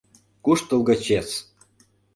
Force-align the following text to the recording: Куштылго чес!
Куштылго 0.45 0.95
чес! 1.05 1.29